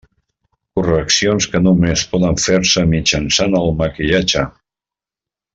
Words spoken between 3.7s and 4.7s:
maquillatge.